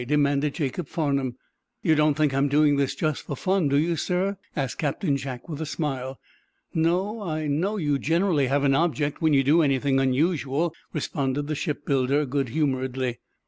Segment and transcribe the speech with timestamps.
[0.07, 1.35] demanded Jacob Farnum.
[1.83, 5.47] "You don't think I'm doing this just for fun, do you, sir?" asked Captain Jack,
[5.47, 6.17] with a smile.
[6.73, 11.53] "No; I know you generally have an object when you do anything unusual," responded the
[11.53, 13.19] shipbuilder, good humoredly.